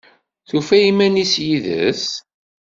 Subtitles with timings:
[0.49, 2.05] Tufa iman-is yid-s?